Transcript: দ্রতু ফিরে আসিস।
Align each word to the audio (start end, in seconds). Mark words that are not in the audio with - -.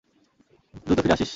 দ্রতু 0.85 1.01
ফিরে 1.03 1.13
আসিস। 1.15 1.29